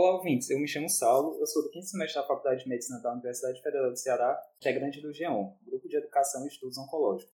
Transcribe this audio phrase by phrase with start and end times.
[0.00, 0.48] Olá, ouvintes.
[0.48, 3.60] Eu me chamo Saulo, eu sou do quinto semestre da Faculdade de Medicina da Universidade
[3.60, 7.34] Federal do Ceará, integrante do GEON, Grupo de Educação e Estudos Oncológicos.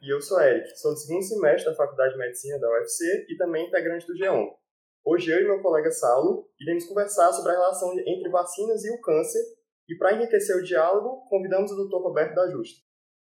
[0.00, 3.36] E eu sou Eric, sou do segundo semestre da Faculdade de Medicina da UFC e
[3.36, 4.56] também integrante do GEON.
[5.04, 9.00] Hoje eu e meu colega Saulo iremos conversar sobre a relação entre vacinas e o
[9.00, 9.42] câncer
[9.88, 12.04] e para enriquecer o diálogo, convidamos o Dr.
[12.04, 12.82] Roberto da Justa.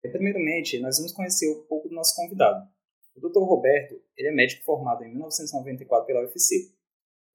[0.03, 2.63] Primeiramente, nós vamos conhecer um pouco do nosso convidado.
[3.15, 3.39] O Dr.
[3.39, 6.76] Roberto ele é médico formado em 1994 pela UFC.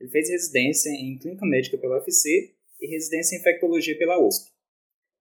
[0.02, 4.50] Ele fez residência em Clínica Médica pela UFC e residência em Infectologia pela USP.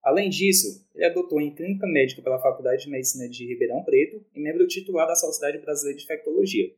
[0.02, 4.26] Além disso, ele é doutor em Clínica Médica pela Faculdade de Medicina de Ribeirão Preto
[4.34, 6.74] e membro titular da Sociedade Brasileira de Infectologia.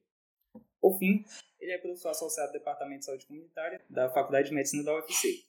[0.83, 1.25] Por fim,
[1.59, 5.43] ele é professor associado do Departamento de Saúde Comunitária da Faculdade de Medicina da UFC.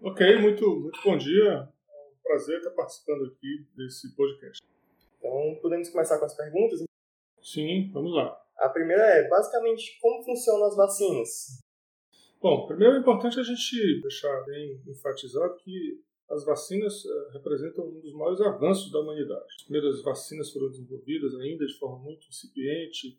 [0.00, 1.68] Ok, muito, muito bom dia.
[1.90, 4.66] É um prazer estar participando aqui desse podcast.
[5.18, 6.82] Então, podemos começar com as perguntas?
[7.42, 8.34] Sim, vamos lá.
[8.56, 11.60] A primeira é, basicamente, como funcionam as vacinas?
[12.42, 18.00] Bom, primeiro é importante a gente deixar bem enfatizado que as vacinas uh, representam um
[18.00, 19.44] dos maiores avanços da humanidade.
[19.60, 23.16] As primeiras vacinas foram desenvolvidas ainda de forma muito incipiente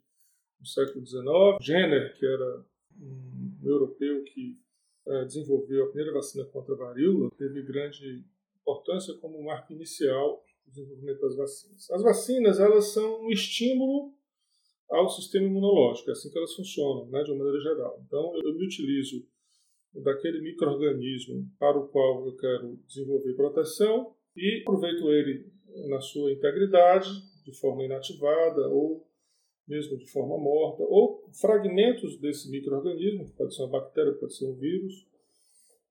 [0.59, 1.23] no século XIX.
[1.61, 2.65] Jenner, que era
[2.99, 4.59] um europeu que
[5.05, 8.25] uh, desenvolveu a primeira vacina contra a varíola, teve grande
[8.59, 11.89] importância como marco inicial do desenvolvimento das vacinas.
[11.91, 14.13] As vacinas elas são um estímulo
[14.93, 18.01] ao sistema imunológico, é assim que elas funcionam, né, de uma maneira geral.
[18.05, 19.25] Então, eu me utilizo
[19.93, 25.51] daquele microorganismo para o qual eu quero desenvolver proteção e aproveito ele
[25.87, 27.09] na sua integridade,
[27.43, 29.05] de forma inativada ou
[29.67, 34.45] mesmo de forma morta, ou fragmentos desse microorganismo, que pode ser uma bactéria, pode ser
[34.45, 35.07] um vírus,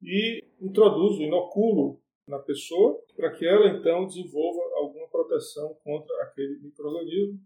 [0.02, 7.40] e introduzo, inoculo na pessoa, para que ela então desenvolva alguma proteção contra aquele microorganismo.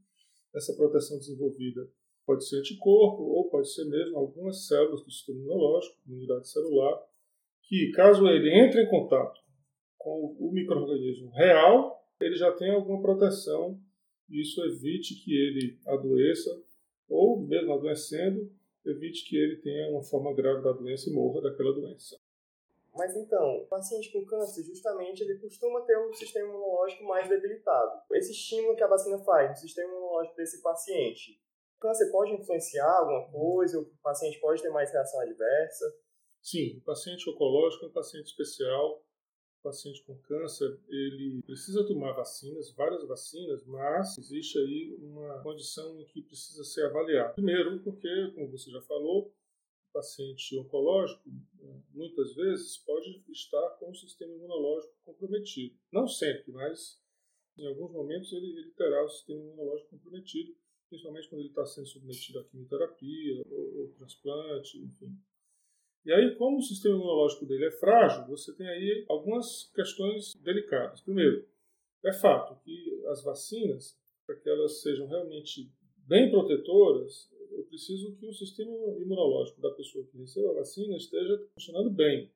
[0.56, 1.86] Essa proteção desenvolvida
[2.24, 6.98] pode ser anticorpo ou pode ser mesmo algumas células do sistema imunológico, imunidade celular,
[7.62, 9.40] que caso ele entre em contato
[9.98, 13.78] com o microorganismo real, ele já tem alguma proteção
[14.30, 16.50] e isso evite que ele adoeça
[17.08, 18.50] ou mesmo adoecendo,
[18.84, 22.16] evite que ele tenha uma forma grave da doença e morra daquela doença.
[22.96, 28.00] Mas então, o paciente com câncer, justamente, ele costuma ter um sistema imunológico mais debilitado.
[28.12, 31.40] Esse estímulo que a vacina faz no sistema imunológico desse paciente,
[31.76, 33.78] o câncer pode influenciar alguma coisa?
[33.80, 35.84] O paciente pode ter mais reação adversa?
[36.42, 39.04] Sim, o paciente oncológico é um paciente especial.
[39.60, 46.00] O paciente com câncer, ele precisa tomar vacinas, várias vacinas, mas existe aí uma condição
[46.00, 47.34] em que precisa ser avaliado.
[47.34, 49.34] Primeiro, porque, como você já falou,
[49.96, 51.22] paciente oncológico
[51.92, 55.74] muitas vezes pode estar com o sistema imunológico comprometido.
[55.90, 57.00] Não sempre, mas
[57.56, 60.54] em alguns momentos ele, ele terá o sistema imunológico comprometido
[60.88, 65.16] principalmente quando ele está sendo submetido à quimioterapia ou, ou transplante, enfim.
[66.04, 71.00] E aí, como o sistema imunológico dele é frágil, você tem aí algumas questões delicadas.
[71.00, 71.46] Primeiro,
[72.04, 75.72] é fato que as vacinas, para que elas sejam realmente
[76.06, 81.46] bem protetoras, eu preciso que o sistema imunológico da pessoa que recebeu a vacina esteja
[81.54, 82.30] funcionando bem,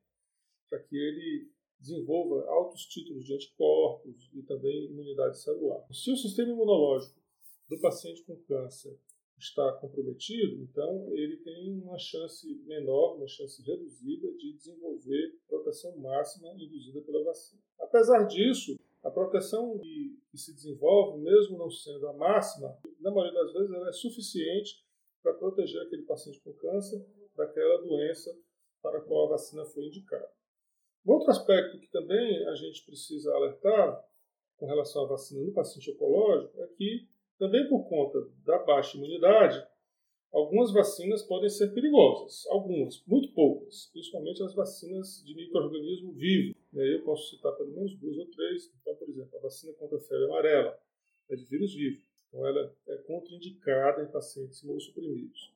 [0.69, 1.49] para que ele
[1.79, 5.85] desenvolva altos títulos de anticorpos e também imunidade celular.
[5.91, 7.19] Se o sistema imunológico
[7.67, 8.97] do paciente com câncer
[9.39, 16.53] está comprometido, então ele tem uma chance menor, uma chance reduzida de desenvolver proteção máxima
[16.53, 17.61] induzida pela vacina.
[17.79, 23.51] Apesar disso, a proteção que, se desenvolve, mesmo não sendo a máxima, na maioria das
[23.51, 24.85] vezes ela é suficiente
[25.21, 27.05] para proteger aquele paciente com câncer
[27.35, 28.35] daquela doença
[28.81, 30.29] para a qual a vacina foi indicada.
[31.05, 34.05] Um outro aspecto que também a gente precisa alertar
[34.57, 37.07] com relação à vacina no paciente oncológico é que
[37.39, 39.65] também por conta da baixa imunidade,
[40.31, 42.45] algumas vacinas podem ser perigosas.
[42.49, 46.55] Algumas, muito poucas, principalmente as vacinas de microorganismo vivo.
[46.71, 48.71] E aí eu posso citar pelo menos duas ou três.
[48.79, 50.79] Então, por exemplo, a vacina contra a febre amarela
[51.29, 52.03] é de vírus vivo.
[52.31, 55.53] Então, ela é contraindicada em pacientes imunossuprimidos.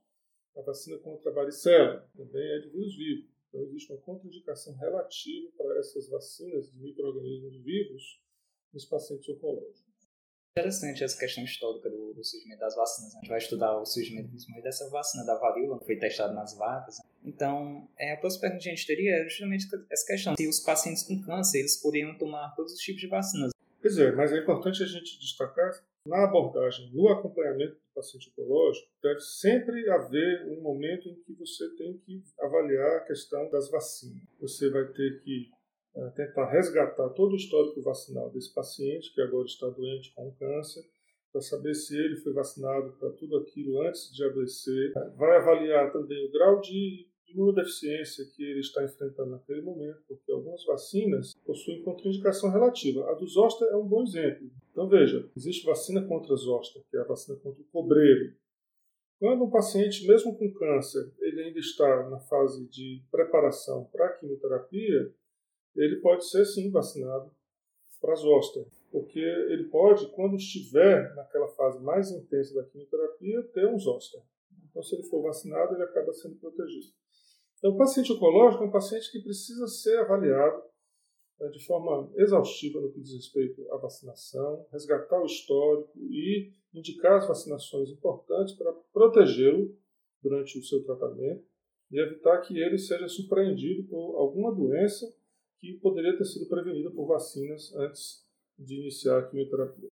[0.58, 3.28] A vacina contra a varicela também é de vírus vivo.
[3.48, 8.22] Então, existe uma contraindicação relativa para essas vacinas de microorganismos vivos
[8.74, 9.86] nos pacientes oncológicos
[10.58, 13.14] interessante essa questão histórica do, do surgimento das vacinas.
[13.14, 13.20] Né?
[13.20, 14.30] A gente vai estudar o surgimento
[14.64, 16.96] dessa vacina da varíola, que foi testada nas vacas.
[17.26, 20.34] Então, é, a próxima pergunta que a gente teria é justamente essa questão.
[20.38, 23.52] Se os pacientes com câncer, eles poderiam tomar todos os tipos de vacinas.
[23.86, 25.72] Pois é, mas é importante a gente destacar,
[26.08, 31.70] na abordagem, no acompanhamento do paciente oncológico, deve sempre haver um momento em que você
[31.76, 34.24] tem que avaliar a questão das vacinas.
[34.42, 35.52] Você vai ter que
[36.16, 40.84] tentar resgatar todo o histórico vacinal desse paciente que agora está doente com câncer,
[41.32, 44.94] para saber se ele foi vacinado para tudo aquilo antes de adoecer.
[45.16, 50.64] Vai avaliar também o grau de imunodeficiência que ele está enfrentando naquele momento, porque algumas
[50.66, 53.10] vacinas possuem contraindicação relativa.
[53.12, 54.50] A do zoster é um bom exemplo.
[54.72, 58.34] Então veja, existe vacina contra zoster, que é a vacina contra o cobreiro.
[59.20, 64.14] Quando um paciente, mesmo com câncer, ele ainda está na fase de preparação para a
[64.14, 65.14] quimioterapia,
[65.76, 67.32] ele pode ser sim vacinado
[68.02, 73.80] para zoster, porque ele pode, quando estiver naquela fase mais intensa da quimioterapia, ter um
[73.80, 74.22] zoster.
[74.70, 76.94] Então, se ele for vacinado, ele acaba sendo protegido.
[77.66, 80.62] Então, o paciente oncológico é um paciente que precisa ser avaliado
[81.40, 87.18] né, de forma exaustiva no que diz respeito à vacinação, resgatar o histórico e indicar
[87.18, 89.76] as vacinações importantes para protegê-lo
[90.22, 91.44] durante o seu tratamento
[91.90, 95.12] e evitar que ele seja surpreendido por alguma doença
[95.60, 98.24] que poderia ter sido prevenida por vacinas antes
[98.60, 99.90] de iniciar a quimioterapia.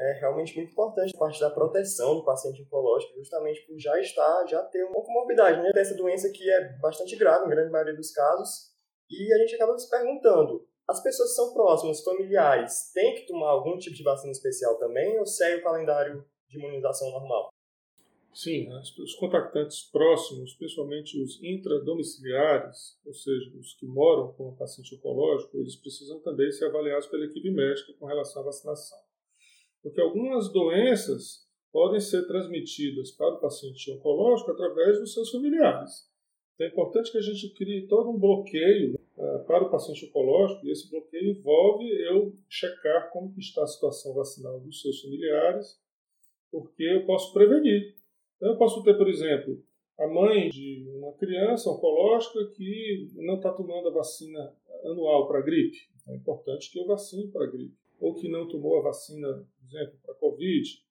[0.00, 4.46] É realmente muito importante a parte da proteção do paciente oncológico, justamente por já estar,
[4.46, 5.72] já ter uma comorbidade, né?
[5.74, 8.72] Essa doença que é bastante grave, na grande maioria dos casos,
[9.10, 13.50] e a gente acaba se perguntando, as pessoas que são próximas, familiares, têm que tomar
[13.50, 17.48] algum tipo de vacina especial também ou segue o calendário de imunização normal?
[18.32, 24.94] Sim, os contactantes próximos, principalmente os intradomiciliares, ou seja, os que moram com o paciente
[24.94, 29.07] oncológico, eles precisam também ser avaliados pela equipe médica com relação à vacinação.
[29.88, 36.08] Porque algumas doenças podem ser transmitidas para o paciente oncológico através dos seus familiares.
[36.54, 40.66] Então é importante que a gente crie todo um bloqueio uh, para o paciente oncológico,
[40.66, 45.78] e esse bloqueio envolve eu checar como está a situação vacinal dos seus familiares,
[46.50, 47.98] porque eu posso prevenir
[48.38, 49.60] então, eu posso ter, por exemplo,
[49.98, 54.54] a mãe de uma criança oncológica que não está tomando a vacina
[54.84, 55.88] anual para gripe.
[56.08, 57.76] É importante que eu vacine para gripe.
[57.98, 60.84] Ou que não tomou a vacina, por exemplo, para Covid.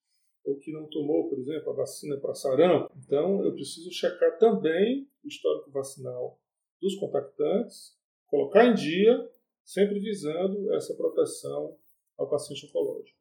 [0.44, 2.92] Ou que não tomou, por exemplo, a vacina para sarampo.
[2.98, 6.40] Então, eu preciso checar também o histórico vacinal
[6.82, 9.30] dos contactantes, colocar em dia,
[9.64, 11.78] sempre visando essa proteção
[12.18, 13.18] ao paciente oncológico.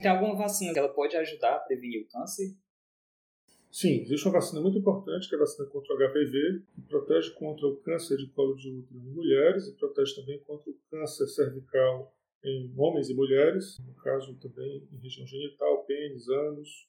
[0.00, 2.54] Tem alguma vacina que ela pode ajudar a prevenir o câncer?
[3.70, 7.30] Sim, existe uma vacina muito importante, que é a vacina contra o HPV, que protege
[7.32, 11.26] contra o câncer de colo de útero em mulheres e protege também contra o câncer
[11.26, 12.14] cervical
[12.44, 16.88] em homens e mulheres, no caso também em região genital, pênis, ânus.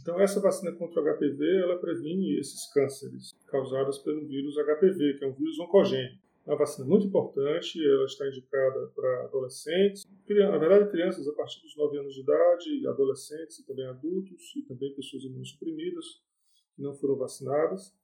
[0.00, 5.24] Então essa vacina contra o HPV, ela previne esses cânceres causados pelo vírus HPV, que
[5.24, 6.24] é um vírus oncogênico.
[6.46, 11.62] É uma vacina muito importante, ela está indicada para adolescentes, na verdade crianças a partir
[11.62, 16.04] dos 9 anos de idade, adolescentes e também adultos, e também pessoas imunossuprimidas
[16.76, 17.94] que não foram vacinadas.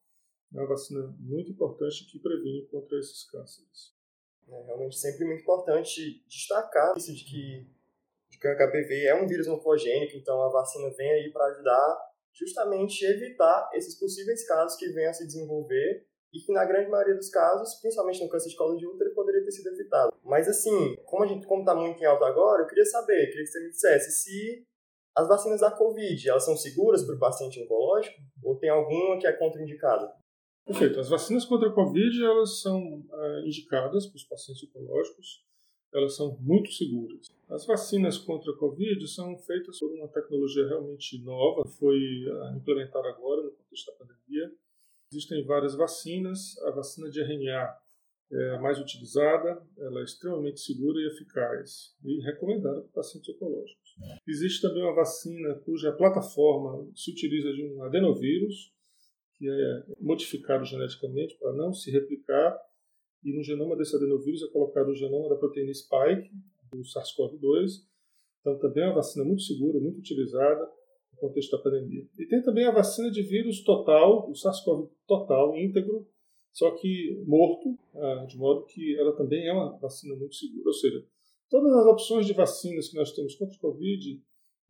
[0.54, 3.99] É uma vacina muito importante que previne contra esses cânceres.
[4.52, 7.66] É realmente sempre muito importante destacar isso de que,
[8.30, 12.10] de que o HPV é um vírus oncogênico, então a vacina vem aí para ajudar
[12.32, 17.14] justamente evitar esses possíveis casos que venham a se desenvolver e que na grande maioria
[17.14, 20.12] dos casos, principalmente no câncer de colo de útero, poderia ter sido evitado.
[20.22, 23.42] Mas assim, como a gente como está muito em alta agora, eu queria saber, queria
[23.42, 24.66] que você me dissesse se
[25.16, 29.26] as vacinas da Covid, elas são seguras para o paciente oncológico ou tem alguma que
[29.26, 30.12] é contraindicada?
[30.64, 31.00] Perfeito.
[31.00, 35.44] As vacinas contra a Covid, elas são é, indicadas para os pacientes oncológicos,
[35.92, 37.26] elas são muito seguras.
[37.48, 43.08] As vacinas contra a Covid são feitas por uma tecnologia realmente nova, foi é, implementada
[43.08, 44.52] agora no contexto da pandemia,
[45.12, 46.56] Existem várias vacinas.
[46.62, 47.76] A vacina de RNA
[48.32, 53.96] é a mais utilizada, ela é extremamente segura e eficaz e recomendada para pacientes oncológicos.
[54.24, 58.72] Existe também uma vacina cuja plataforma se utiliza de um adenovírus,
[59.40, 62.60] que é modificado geneticamente para não se replicar,
[63.24, 66.30] e no genoma desse adenovírus é colocado o genoma da proteína spike,
[66.70, 67.84] do SARS-CoV-2.
[68.40, 70.70] Então, também é uma vacina muito segura, muito utilizada
[71.20, 72.06] contexto da pandemia.
[72.18, 76.06] E tem também a vacina de vírus total, o SARS-CoV total, íntegro,
[76.52, 80.66] só que morto, ah, de modo que ela também é uma vacina muito segura.
[80.66, 81.04] Ou seja,
[81.48, 84.20] todas as opções de vacinas que nós temos contra o Covid,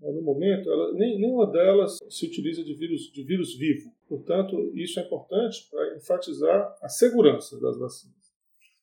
[0.02, 3.90] ah, no momento, ela, nem, nenhuma delas se utiliza de vírus, de vírus vivo.
[4.10, 8.16] Portanto, isso é importante para enfatizar a segurança das vacinas.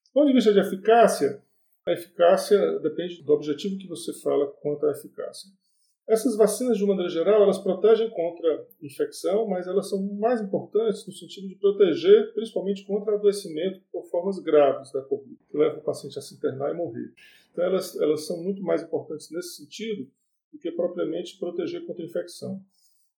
[0.05, 1.43] Do ponto de vista de eficácia,
[1.85, 5.51] a eficácia depende do objetivo que você fala quanto à eficácia.
[6.07, 11.05] Essas vacinas, de uma maneira geral, elas protegem contra infecção, mas elas são mais importantes
[11.05, 15.83] no sentido de proteger principalmente contra adoecimento por formas graves da Covid, que leva o
[15.83, 17.11] paciente a se internar e morrer.
[17.51, 20.09] Então, elas, elas são muito mais importantes nesse sentido
[20.53, 22.61] do que propriamente proteger contra infecção.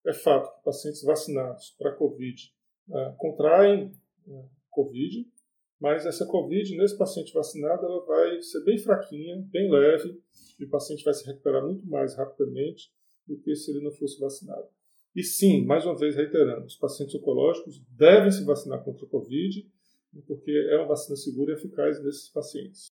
[0.06, 2.52] É fato que pacientes vacinados para Covid
[2.92, 3.92] ah, contraem
[4.28, 5.28] ah, Covid,
[5.80, 10.20] mas essa Covid, nesse paciente vacinado, ela vai ser bem fraquinha, bem leve,
[10.58, 12.92] e o paciente vai se recuperar muito mais rapidamente
[13.26, 14.68] do que se ele não fosse vacinado.
[15.16, 19.66] E sim, mais uma vez reiterando, os pacientes oncológicos devem se vacinar contra o Covid,
[20.26, 22.90] porque é uma vacina segura e eficaz nesses pacientes.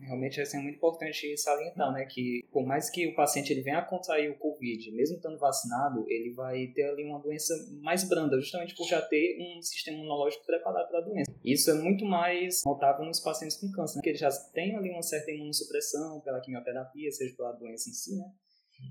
[0.00, 3.78] Realmente assim, é muito importante salientar, né, que por mais que o paciente ele venha
[3.78, 8.38] a contrair o COVID, mesmo estando vacinado, ele vai ter ali uma doença mais branda,
[8.40, 11.32] justamente por já ter um sistema imunológico preparado para a doença.
[11.44, 14.90] Isso é muito mais notável nos pacientes com câncer, né, que eles já têm ali
[14.90, 18.24] uma certa imunossupressão pela quimioterapia, seja pela doença em si, né,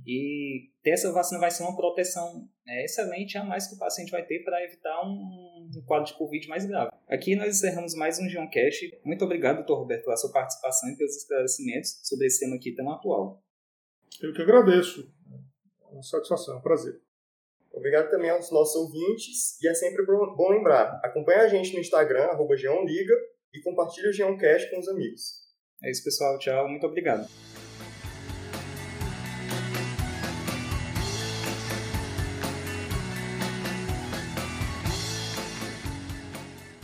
[0.06, 4.12] e ter essa vacina vai ser uma proteção é, excelente a mais que o paciente
[4.12, 6.92] vai ter para evitar um, um, quadro de Covid mais grave.
[7.08, 9.00] Aqui nós encerramos mais um Geoncast.
[9.04, 12.90] Muito obrigado, doutor Roberto, pela sua participação e pelos esclarecimentos sobre esse tema aqui tão
[12.92, 13.44] atual.
[14.22, 15.12] Eu que agradeço.
[15.82, 17.00] É uma satisfação, é um prazer.
[17.72, 22.24] Obrigado também aos nossos ouvintes e é sempre bom lembrar, acompanhe a gente no Instagram,
[22.28, 23.14] arroba Geonliga,
[23.54, 25.46] e compartilhe o Geoncast com os amigos.
[25.84, 26.38] É isso, pessoal.
[26.40, 26.68] Tchau.
[26.68, 27.28] Muito obrigado.